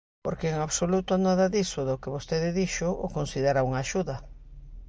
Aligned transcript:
Porque 0.25 0.47
en 0.51 0.57
absoluto 0.67 1.11
nada 1.25 1.45
diso 1.55 1.81
do 1.89 1.99
que 2.01 2.13
vostede 2.15 2.49
dixo 2.59 2.89
o 3.05 3.07
considera 3.17 3.65
unha 3.67 3.79
axuda. 3.85 4.15